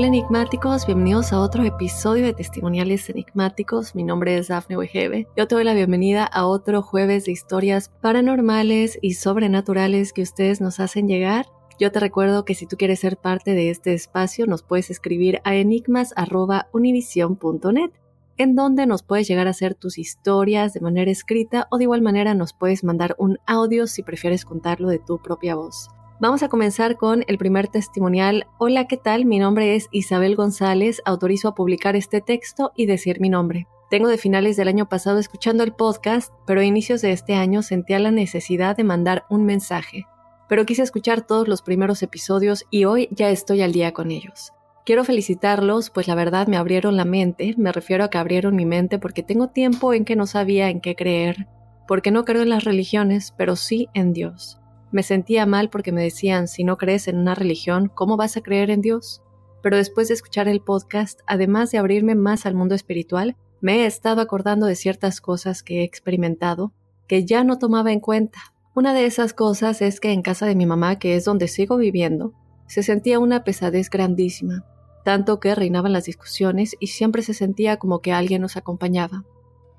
[0.00, 3.94] Hola enigmáticos, bienvenidos a otro episodio de Testimoniales Enigmáticos.
[3.94, 5.28] Mi nombre es Dafne Wegebe.
[5.36, 10.62] Yo te doy la bienvenida a otro jueves de historias paranormales y sobrenaturales que ustedes
[10.62, 11.48] nos hacen llegar.
[11.78, 15.42] Yo te recuerdo que si tú quieres ser parte de este espacio, nos puedes escribir
[15.44, 17.90] a enigmas.univision.net,
[18.38, 22.00] en donde nos puedes llegar a hacer tus historias de manera escrita o de igual
[22.00, 25.90] manera nos puedes mandar un audio si prefieres contarlo de tu propia voz.
[26.20, 28.46] Vamos a comenzar con el primer testimonial.
[28.58, 29.24] Hola, ¿qué tal?
[29.24, 31.00] Mi nombre es Isabel González.
[31.06, 33.68] Autorizo a publicar este texto y decir mi nombre.
[33.88, 37.62] Tengo de finales del año pasado escuchando el podcast, pero a inicios de este año
[37.62, 40.04] sentía la necesidad de mandar un mensaje.
[40.46, 44.52] Pero quise escuchar todos los primeros episodios y hoy ya estoy al día con ellos.
[44.84, 48.66] Quiero felicitarlos, pues la verdad me abrieron la mente, me refiero a que abrieron mi
[48.66, 51.48] mente porque tengo tiempo en que no sabía en qué creer,
[51.88, 54.59] porque no creo en las religiones, pero sí en Dios.
[54.92, 58.40] Me sentía mal porque me decían, si no crees en una religión, ¿cómo vas a
[58.40, 59.22] creer en Dios?
[59.62, 63.86] Pero después de escuchar el podcast, además de abrirme más al mundo espiritual, me he
[63.86, 66.72] estado acordando de ciertas cosas que he experimentado
[67.06, 68.38] que ya no tomaba en cuenta.
[68.72, 71.76] Una de esas cosas es que en casa de mi mamá, que es donde sigo
[71.76, 72.32] viviendo,
[72.68, 74.64] se sentía una pesadez grandísima,
[75.04, 79.24] tanto que reinaban las discusiones y siempre se sentía como que alguien nos acompañaba.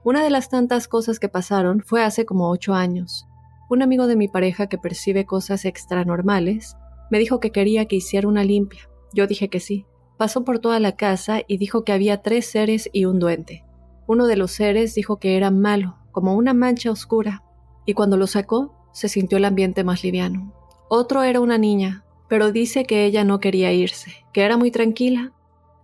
[0.04, 3.28] Una de las tantas cosas que pasaron fue hace como ocho años.
[3.72, 6.76] Un amigo de mi pareja que percibe cosas extranormales
[7.10, 8.90] me dijo que quería que hiciera una limpia.
[9.14, 9.86] Yo dije que sí.
[10.18, 13.64] Pasó por toda la casa y dijo que había tres seres y un duende.
[14.08, 17.46] Uno de los seres dijo que era malo, como una mancha oscura,
[17.86, 20.54] y cuando lo sacó se sintió el ambiente más liviano.
[20.90, 25.32] Otro era una niña, pero dice que ella no quería irse, que era muy tranquila.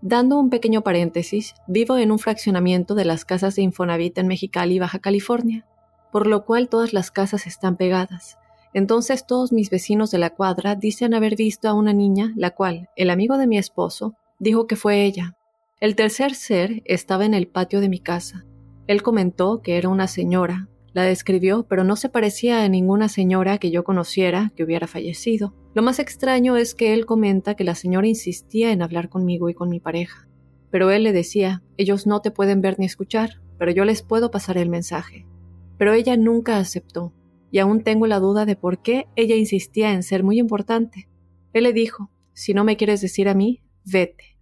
[0.02, 4.78] Dando un pequeño paréntesis, vivo en un fraccionamiento de las casas de Infonavit en Mexicali,
[4.78, 5.66] Baja California
[6.12, 8.38] por lo cual todas las casas están pegadas.
[8.74, 12.90] Entonces todos mis vecinos de la cuadra dicen haber visto a una niña, la cual
[12.96, 15.36] el amigo de mi esposo dijo que fue ella.
[15.80, 18.46] El tercer ser estaba en el patio de mi casa.
[18.88, 23.58] Él comentó que era una señora, la describió, pero no se parecía a ninguna señora
[23.58, 25.54] que yo conociera que hubiera fallecido.
[25.74, 29.54] Lo más extraño es que él comenta que la señora insistía en hablar conmigo y
[29.54, 30.28] con mi pareja.
[30.72, 34.32] Pero él le decía, ellos no te pueden ver ni escuchar, pero yo les puedo
[34.32, 35.28] pasar el mensaje
[35.78, 37.14] pero ella nunca aceptó,
[37.52, 41.08] y aún tengo la duda de por qué ella insistía en ser muy importante.
[41.54, 44.38] Él le dijo, si no me quieres decir a mí, vete.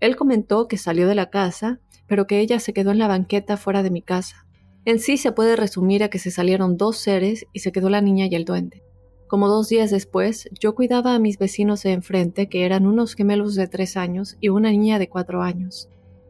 [0.00, 3.56] Él comentó que salió de la casa, pero que ella se quedó en la banqueta
[3.56, 4.46] fuera de mi casa.
[4.84, 8.00] En sí se puede resumir a que se salieron dos seres y se quedó la
[8.00, 8.82] niña y el duende.
[9.28, 13.54] Como dos días después, yo cuidaba a mis vecinos de enfrente, que eran unos gemelos
[13.54, 15.88] de tres años y una niña de cuatro años.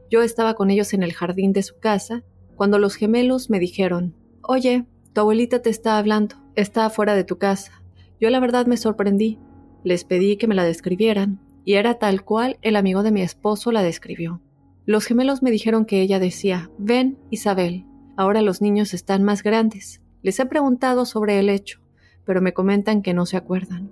[0.08, 2.22] Yo estaba con ellos en el jardín de su casa,
[2.54, 7.38] cuando los gemelos me dijeron, Oye, tu abuelita te está hablando, está afuera de tu
[7.38, 7.80] casa.
[8.20, 9.38] Yo la verdad me sorprendí.
[9.84, 13.70] Les pedí que me la describieran, y era tal cual el amigo de mi esposo
[13.70, 14.40] la describió.
[14.84, 17.86] Los gemelos me dijeron que ella decía, ven, Isabel,
[18.16, 20.00] ahora los niños están más grandes.
[20.22, 21.80] Les he preguntado sobre el hecho,
[22.24, 23.90] pero me comentan que no se acuerdan.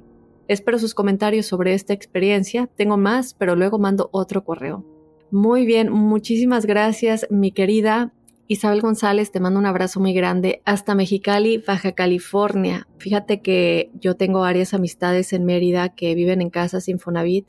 [0.48, 2.68] Espero sus comentarios sobre esta experiencia.
[2.74, 4.84] Tengo más, pero luego mando otro correo.
[5.30, 8.12] Muy bien, muchísimas gracias, mi querida
[8.52, 12.88] Isabel González, te mando un abrazo muy grande hasta Mexicali, Baja California.
[12.98, 17.46] Fíjate que yo tengo varias amistades en Mérida que viven en casas Infonavit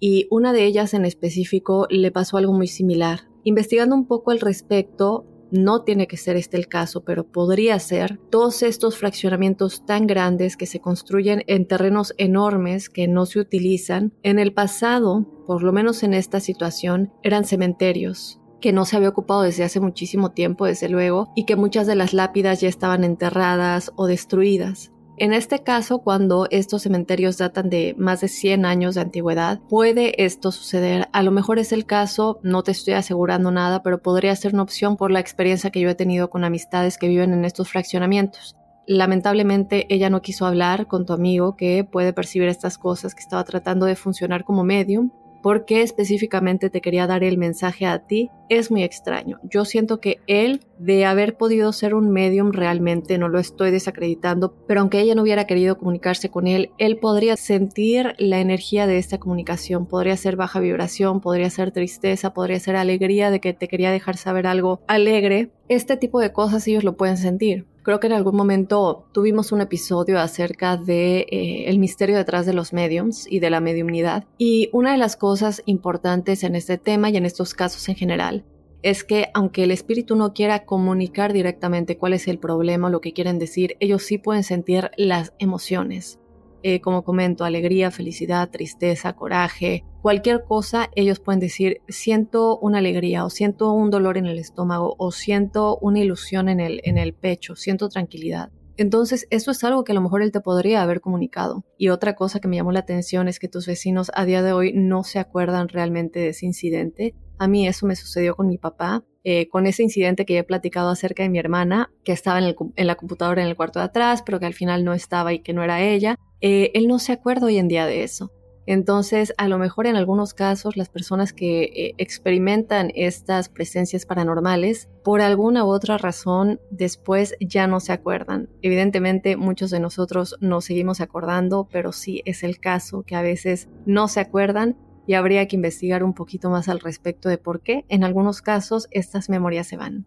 [0.00, 3.28] y una de ellas en específico le pasó algo muy similar.
[3.44, 8.18] Investigando un poco al respecto, no tiene que ser este el caso, pero podría ser,
[8.28, 14.14] todos estos fraccionamientos tan grandes que se construyen en terrenos enormes que no se utilizan,
[14.24, 19.08] en el pasado, por lo menos en esta situación, eran cementerios que no se había
[19.08, 23.04] ocupado desde hace muchísimo tiempo, desde luego, y que muchas de las lápidas ya estaban
[23.04, 24.92] enterradas o destruidas.
[25.20, 30.24] En este caso, cuando estos cementerios datan de más de 100 años de antigüedad, puede
[30.24, 31.08] esto suceder.
[31.12, 34.62] A lo mejor es el caso, no te estoy asegurando nada, pero podría ser una
[34.62, 38.56] opción por la experiencia que yo he tenido con amistades que viven en estos fraccionamientos.
[38.86, 43.44] Lamentablemente ella no quiso hablar con tu amigo que puede percibir estas cosas, que estaba
[43.44, 45.10] tratando de funcionar como medium,
[45.42, 48.30] ¿Por qué específicamente te quería dar el mensaje a ti?
[48.50, 49.38] Es muy extraño.
[49.42, 54.54] Yo siento que él, de haber podido ser un medium realmente, no lo estoy desacreditando,
[54.66, 58.98] pero aunque ella no hubiera querido comunicarse con él, él podría sentir la energía de
[58.98, 59.86] esta comunicación.
[59.86, 64.16] Podría ser baja vibración, podría ser tristeza, podría ser alegría de que te quería dejar
[64.16, 65.50] saber algo alegre.
[65.68, 67.69] Este tipo de cosas ellos lo pueden sentir.
[67.82, 72.52] Creo que en algún momento tuvimos un episodio acerca de eh, el misterio detrás de
[72.52, 74.24] los mediums y de la mediumnidad.
[74.36, 78.44] Y una de las cosas importantes en este tema y en estos casos en general
[78.82, 83.00] es que aunque el espíritu no quiera comunicar directamente cuál es el problema o lo
[83.00, 86.19] que quieren decir, ellos sí pueden sentir las emociones.
[86.62, 93.24] Eh, como comento, alegría, felicidad, tristeza, coraje, cualquier cosa, ellos pueden decir, siento una alegría
[93.24, 97.14] o siento un dolor en el estómago o siento una ilusión en el, en el
[97.14, 98.50] pecho, siento tranquilidad.
[98.76, 101.64] Entonces, eso es algo que a lo mejor él te podría haber comunicado.
[101.76, 104.54] Y otra cosa que me llamó la atención es que tus vecinos a día de
[104.54, 107.14] hoy no se acuerdan realmente de ese incidente.
[107.40, 110.44] A mí eso me sucedió con mi papá, eh, con ese incidente que ya he
[110.44, 112.54] platicado acerca de mi hermana, que estaba en,
[112.86, 115.54] la computadora en el cuarto de atrás, pero que al final no estaba y que
[115.54, 116.18] no era ella.
[116.42, 118.30] Eh, él no se acuerda hoy en día de eso.
[118.66, 124.90] Entonces, a lo mejor en algunos casos, las personas que eh, experimentan estas presencias paranormales,
[125.02, 128.50] por alguna u otra razón, después ya no se acuerdan.
[128.60, 133.70] Evidentemente, muchos de nosotros nos seguimos acordando, pero sí es el caso que a veces
[133.86, 137.84] no se acuerdan y habría que investigar un poquito más al respecto de por qué
[137.88, 140.06] en algunos casos estas memorias se van.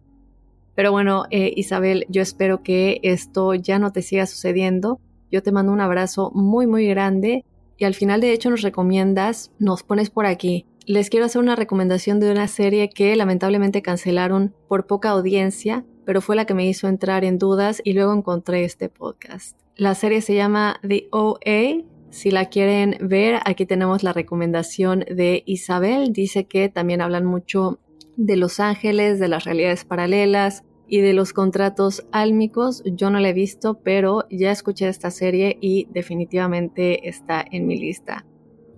[0.74, 5.00] Pero bueno, eh, Isabel, yo espero que esto ya no te siga sucediendo
[5.34, 7.44] yo te mando un abrazo muy, muy grande
[7.76, 10.64] y al final de hecho nos recomiendas, nos pones por aquí.
[10.86, 16.20] Les quiero hacer una recomendación de una serie que lamentablemente cancelaron por poca audiencia, pero
[16.20, 19.58] fue la que me hizo entrar en dudas y luego encontré este podcast.
[19.74, 21.82] La serie se llama The OA.
[22.14, 26.12] Si la quieren ver, aquí tenemos la recomendación de Isabel.
[26.12, 27.80] Dice que también hablan mucho
[28.16, 33.30] de los ángeles, de las realidades paralelas, y de los contratos álmicos, yo no la
[33.30, 38.24] he visto, pero ya escuché esta serie y definitivamente está en mi lista.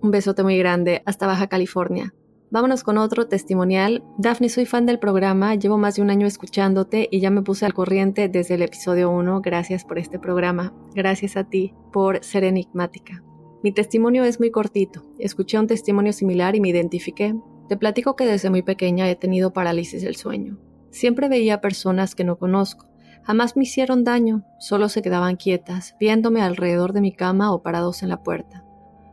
[0.01, 2.15] Un besote muy grande, hasta Baja California.
[2.49, 4.03] Vámonos con otro testimonial.
[4.17, 7.67] Daphne, soy fan del programa, llevo más de un año escuchándote y ya me puse
[7.67, 9.41] al corriente desde el episodio 1.
[9.41, 10.73] Gracias por este programa.
[10.95, 13.21] Gracias a ti por ser enigmática.
[13.67, 15.03] Mi testimonio es muy cortito.
[15.19, 17.35] Escuché un testimonio similar y me identifiqué.
[17.67, 20.57] Te platico que desde muy pequeña he tenido parálisis del sueño.
[20.89, 22.87] Siempre veía personas que no conozco.
[23.23, 28.03] Jamás me hicieron daño, solo se quedaban quietas, viéndome alrededor de mi cama o parados
[28.03, 28.63] en la puerta.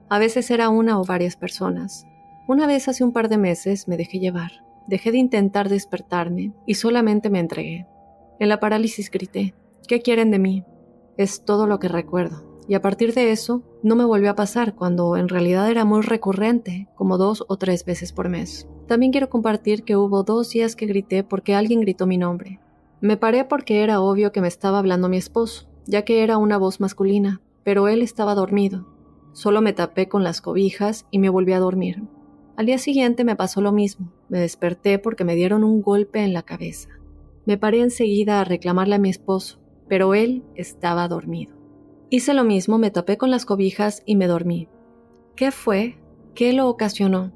[0.08, 2.06] A veces era una o varias personas.
[2.46, 4.52] Una vez hace un par de meses me dejé llevar.
[4.86, 7.88] Dejé de intentar despertarme y solamente me entregué.
[8.38, 9.52] En la parálisis grité,
[9.88, 10.64] ¿qué quieren de mí?
[11.16, 12.53] Es todo lo que recuerdo.
[12.66, 16.00] Y a partir de eso, no me volvió a pasar cuando en realidad era muy
[16.00, 18.66] recurrente, como dos o tres veces por mes.
[18.86, 22.60] También quiero compartir que hubo dos días que grité porque alguien gritó mi nombre.
[23.00, 26.56] Me paré porque era obvio que me estaba hablando mi esposo, ya que era una
[26.56, 28.86] voz masculina, pero él estaba dormido.
[29.32, 32.04] Solo me tapé con las cobijas y me volví a dormir.
[32.56, 34.12] Al día siguiente me pasó lo mismo.
[34.28, 36.88] Me desperté porque me dieron un golpe en la cabeza.
[37.44, 41.53] Me paré enseguida a reclamarle a mi esposo, pero él estaba dormido.
[42.14, 44.68] Hice lo mismo, me tapé con las cobijas y me dormí.
[45.34, 45.98] ¿Qué fue?
[46.36, 47.32] ¿Qué lo ocasionó?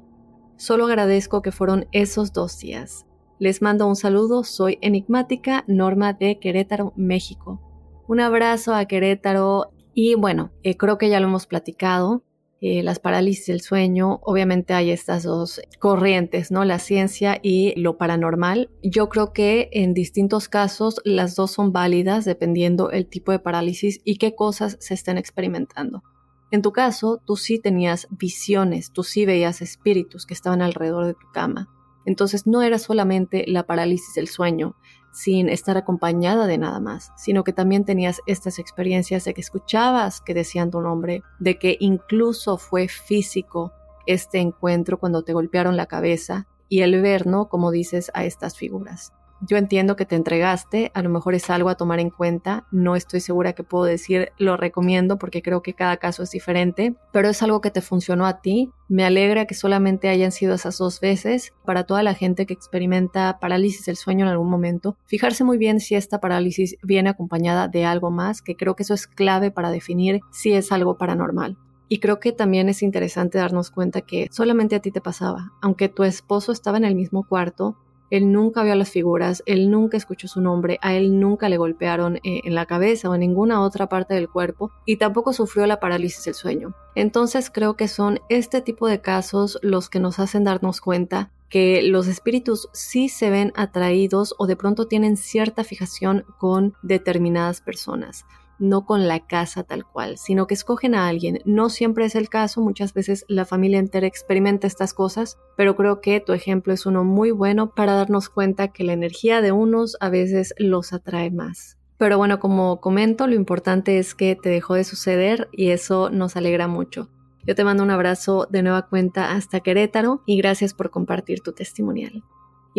[0.55, 3.05] Solo agradezco que fueron esos dos días.
[3.39, 7.59] Les mando un saludo, soy enigmática Norma de Querétaro, México.
[8.07, 12.23] Un abrazo a Querétaro y bueno, eh, creo que ya lo hemos platicado.
[12.61, 16.65] Eh, las parálisis del sueño, obviamente hay estas dos corrientes, ¿no?
[16.65, 18.69] La ciencia y lo paranormal.
[18.83, 24.01] Yo creo que en distintos casos las dos son válidas dependiendo el tipo de parálisis
[24.03, 26.03] y qué cosas se estén experimentando.
[26.51, 31.13] En tu caso, tú sí tenías visiones, tú sí veías espíritus que estaban alrededor de
[31.13, 31.69] tu cama.
[32.05, 34.75] Entonces no era solamente la parálisis del sueño,
[35.11, 40.21] sin estar acompañada de nada más, sino que también tenías estas experiencias de que escuchabas
[40.21, 43.73] que decían tu nombre, de que incluso fue físico
[44.05, 47.49] este encuentro cuando te golpearon la cabeza y el ver, ¿no?
[47.49, 49.13] Como dices, a estas figuras.
[49.41, 52.95] Yo entiendo que te entregaste, a lo mejor es algo a tomar en cuenta, no
[52.95, 57.29] estoy segura que puedo decir lo recomiendo porque creo que cada caso es diferente, pero
[57.29, 58.71] es algo que te funcionó a ti.
[58.89, 61.53] Me alegra que solamente hayan sido esas dos veces.
[61.63, 65.79] Para toda la gente que experimenta parálisis del sueño en algún momento, fijarse muy bien
[65.79, 69.71] si esta parálisis viene acompañada de algo más, que creo que eso es clave para
[69.71, 71.57] definir si es algo paranormal.
[71.87, 75.53] Y creo que también es interesante darnos cuenta que solamente a ti te pasaba.
[75.59, 77.77] Aunque tu esposo estaba en el mismo cuarto,
[78.09, 82.17] él nunca vio las figuras, él nunca escuchó su nombre, a él nunca le golpearon
[82.17, 85.79] eh, en la cabeza o en ninguna otra parte del cuerpo y tampoco sufrió la
[85.79, 86.75] parálisis del sueño.
[86.95, 91.81] Entonces creo que son este tipo de casos los que nos hacen darnos cuenta que
[91.81, 98.25] los espíritus sí se ven atraídos o de pronto tienen cierta fijación con determinadas personas
[98.59, 101.39] no con la casa tal cual, sino que escogen a alguien.
[101.45, 106.01] No siempre es el caso, muchas veces la familia entera experimenta estas cosas, pero creo
[106.01, 109.97] que tu ejemplo es uno muy bueno para darnos cuenta que la energía de unos
[109.99, 111.77] a veces los atrae más.
[111.97, 116.37] Pero bueno, como comento, lo importante es que te dejó de suceder y eso nos
[116.37, 117.09] alegra mucho.
[117.45, 121.51] Yo te mando un abrazo de nueva cuenta hasta Querétaro y gracias por compartir tu
[121.51, 122.23] testimonial.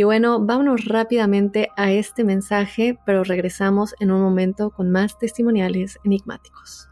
[0.01, 5.99] Y bueno, vámonos rápidamente a este mensaje, pero regresamos en un momento con más testimoniales
[6.05, 6.89] enigmáticos.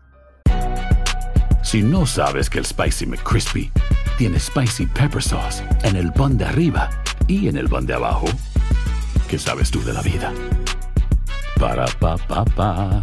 [1.62, 3.72] Si no sabes que el Spicy McCrispy
[4.18, 6.90] tiene Spicy Pepper Sauce en el pan de arriba
[7.26, 8.26] y en el pan de abajo,
[9.26, 10.30] ¿qué sabes tú de la vida?
[11.58, 13.02] Para, pa, pa, pa.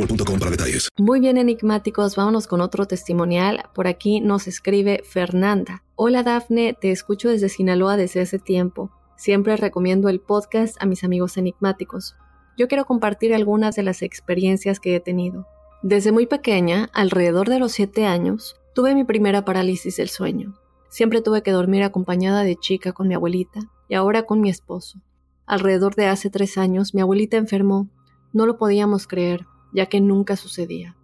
[0.97, 3.63] Muy bien, enigmáticos, vámonos con otro testimonial.
[3.75, 5.83] Por aquí nos escribe Fernanda.
[5.95, 8.89] Hola Dafne, te escucho desde Sinaloa desde hace tiempo.
[9.15, 12.15] Siempre recomiendo el podcast a mis amigos enigmáticos.
[12.57, 15.45] Yo quiero compartir algunas de las experiencias que he tenido.
[15.83, 20.55] Desde muy pequeña, alrededor de los 7 años, tuve mi primera parálisis del sueño.
[20.89, 24.99] Siempre tuve que dormir acompañada de chica con mi abuelita y ahora con mi esposo.
[25.45, 27.87] Alrededor de hace tres años mi abuelita enfermó.
[28.33, 30.95] No lo podíamos creer ya que nunca sucedía.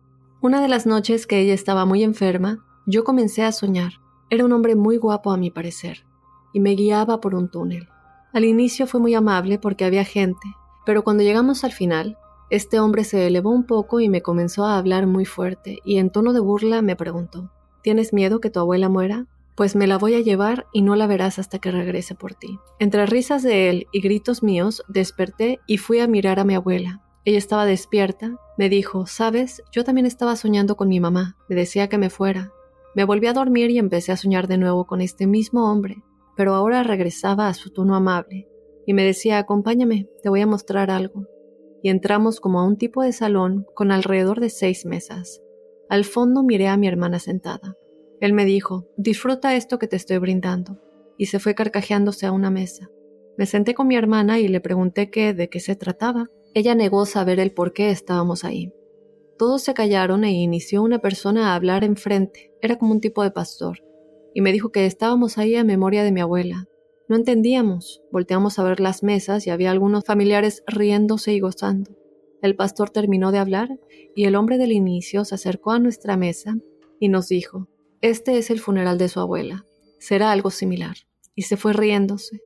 [0.42, 3.94] Una de las noches que ella estaba muy enferma, yo comencé a soñar.
[4.30, 6.06] Era un hombre muy guapo a mi parecer,
[6.54, 7.88] y me guiaba por un túnel.
[8.34, 10.48] Al inicio fue muy amable porque había gente,
[10.86, 12.18] pero cuando llegamos al final,
[12.50, 16.12] este hombre se elevó un poco y me comenzó a hablar muy fuerte, y en
[16.12, 19.28] tono de burla me preguntó, ¿Tienes miedo que tu abuela muera?
[19.56, 22.60] Pues me la voy a llevar y no la verás hasta que regrese por ti.
[22.80, 27.02] Entre risas de él y gritos míos, desperté y fui a mirar a mi abuela,
[27.28, 31.90] ella estaba despierta, me dijo, sabes, yo también estaba soñando con mi mamá, me decía
[31.90, 32.54] que me fuera.
[32.96, 35.98] Me volví a dormir y empecé a soñar de nuevo con este mismo hombre,
[36.38, 38.48] pero ahora regresaba a su tono amable
[38.86, 41.28] y me decía, acompáñame, te voy a mostrar algo.
[41.84, 45.42] Y entramos como a un tipo de salón con alrededor de seis mesas.
[45.90, 47.76] Al fondo miré a mi hermana sentada.
[48.22, 50.80] Él me dijo, disfruta esto que te estoy brindando,
[51.18, 52.88] y se fue carcajeándose a una mesa.
[53.38, 56.30] Me senté con mi hermana y le pregunté qué, de qué se trataba.
[56.58, 58.74] Ella negó saber el por qué estábamos ahí.
[59.38, 62.52] Todos se callaron e inició una persona a hablar enfrente.
[62.64, 63.84] Era como un tipo de pastor.
[64.34, 66.68] Y me dijo que estábamos ahí a memoria de mi abuela.
[67.08, 68.02] No entendíamos.
[68.12, 71.92] Volteamos a ver las mesas y había algunos familiares riéndose y gozando.
[72.42, 73.70] El pastor terminó de hablar
[74.16, 76.58] y el hombre del inicio se acercó a nuestra mesa
[77.00, 77.68] y nos dijo,
[78.02, 79.68] este es el funeral de su abuela.
[80.00, 80.98] Será algo similar.
[81.36, 82.42] Y se fue riéndose.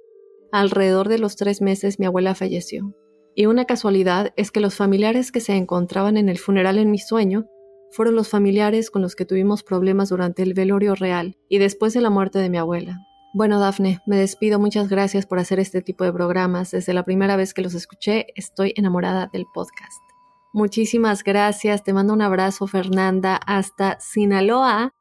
[0.52, 2.94] Alrededor de los tres meses mi abuela falleció.
[3.36, 7.00] Y una casualidad es que los familiares que se encontraban en el funeral en mi
[7.00, 7.46] sueño
[7.92, 12.02] fueron los familiares con los que tuvimos problemas durante el velorio real y después de
[12.02, 13.00] la muerte de mi abuela.
[13.34, 14.60] Bueno, Dafne, me despido.
[14.60, 16.72] Muchas gracias por hacer este tipo de programas.
[16.72, 20.02] Desde la primera vez que los escuché, estoy enamorada del podcast.
[20.54, 21.84] Muchísimas gracias.
[21.84, 24.94] Te mando un abrazo, Fernanda, hasta Sinaloa.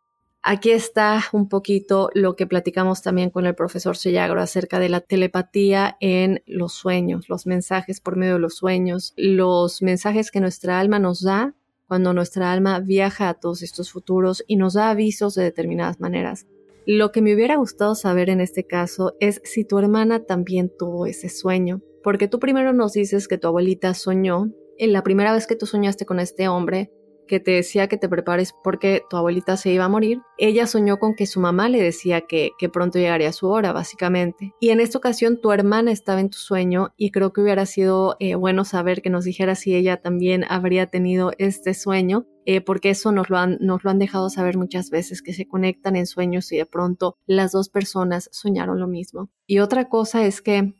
[0.42, 5.02] Aquí está un poquito lo que platicamos también con el profesor Sellagro acerca de la
[5.02, 10.80] telepatía en los sueños, los mensajes por medio de los sueños, los mensajes que nuestra
[10.80, 11.54] alma nos da
[11.86, 16.46] cuando nuestra alma viaja a todos estos futuros y nos da avisos de determinadas maneras.
[16.86, 21.04] Lo que me hubiera gustado saber en este caso es si tu hermana también tuvo
[21.04, 25.46] ese sueño, porque tú primero nos dices que tu abuelita soñó, en la primera vez
[25.46, 26.90] que tú soñaste con este hombre,
[27.30, 30.98] que te decía que te prepares porque tu abuelita se iba a morir, ella soñó
[30.98, 34.52] con que su mamá le decía que, pronto llegaría su hora, básicamente.
[34.58, 38.16] Y en esta ocasión tu hermana estaba en tu sueño y creo que hubiera sido
[38.18, 42.26] eh, bueno saber que nos dijera si ella también habría tenido este sueño.
[42.46, 45.46] Eh, porque eso nos lo, han, nos lo han dejado saber muchas veces, que se
[45.46, 49.30] conectan en sueños y de pronto las dos personas soñaron lo mismo.
[49.46, 50.74] Y otra cosa es que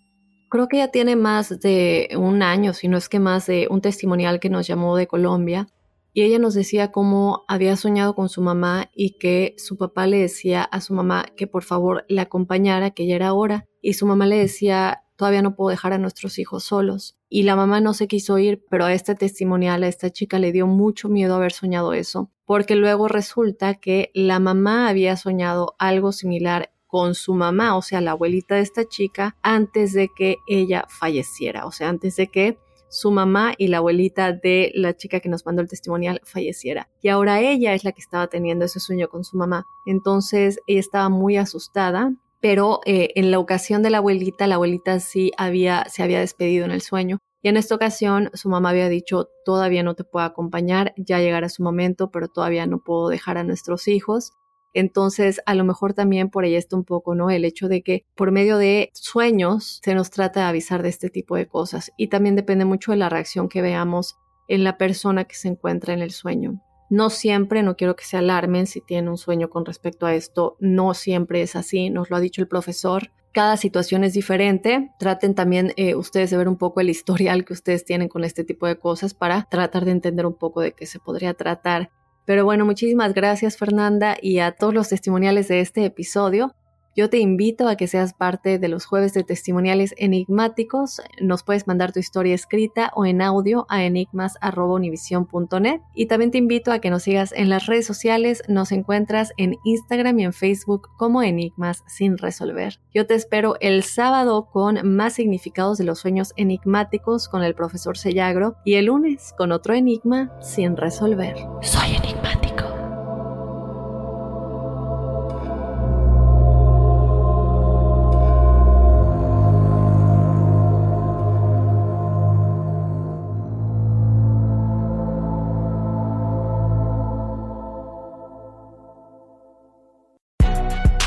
[0.49, 3.83] creo que ya tiene más de un año, si no es que más de un
[3.83, 5.69] testimonial que nos llamó de Colombia,
[6.13, 10.19] y ella nos decía cómo había soñado con su mamá y que su papá le
[10.19, 14.07] decía a su mamá que por favor le acompañara, que ya era hora, y su
[14.07, 17.19] mamá le decía todavía no puedo dejar a nuestros hijos solos.
[17.29, 20.51] Y la mamá no se quiso ir, pero a este testimonial, a esta chica le
[20.51, 26.13] dio mucho miedo haber soñado eso, porque luego resulta que la mamá había soñado algo
[26.13, 30.87] similar con su mamá, o sea, la abuelita de esta chica, antes de que ella
[30.89, 32.59] falleciera, o sea, antes de que
[32.91, 36.89] su mamá y la abuelita de la chica que nos mandó el testimonial falleciera.
[37.01, 39.65] Y ahora ella es la que estaba teniendo ese sueño con su mamá.
[39.87, 44.99] Entonces ella estaba muy asustada, pero eh, en la ocasión de la abuelita, la abuelita
[45.01, 47.19] sí había, se había despedido en el sueño.
[47.43, 51.49] Y en esta ocasión su mamá había dicho, todavía no te puedo acompañar, ya llegará
[51.49, 54.33] su momento, pero todavía no puedo dejar a nuestros hijos.
[54.73, 57.31] Entonces, a lo mejor también por ahí está un poco, ¿no?
[57.31, 61.11] El hecho de que por medio de sueños se nos trata de avisar de este
[61.11, 64.17] tipo de cosas y también depende mucho de la reacción que veamos
[64.49, 66.61] en la persona que se encuentra en el sueño.
[66.91, 70.57] No siempre, no quiero que se alarmen si tienen un sueño con respecto a esto,
[70.59, 73.13] no siempre es así, nos lo ha dicho el profesor.
[73.33, 74.91] Cada situación es diferente.
[74.99, 78.43] Traten también eh, ustedes de ver un poco el historial que ustedes tienen con este
[78.43, 81.91] tipo de cosas para tratar de entender un poco de qué se podría tratar
[82.31, 86.55] pero bueno, muchísimas gracias Fernanda y a todos los testimoniales de este episodio.
[86.97, 91.01] Yo te invito a que seas parte de los jueves de testimoniales enigmáticos.
[91.21, 95.81] Nos puedes mandar tu historia escrita o en audio a enigmas.univision.net.
[95.95, 98.43] Y también te invito a que nos sigas en las redes sociales.
[98.49, 102.81] Nos encuentras en Instagram y en Facebook como Enigmas sin resolver.
[102.93, 107.97] Yo te espero el sábado con más significados de los sueños enigmáticos con el profesor
[107.97, 111.37] Sellagro y el lunes con otro enigma sin resolver.
[111.63, 112.40] Soy enigmático.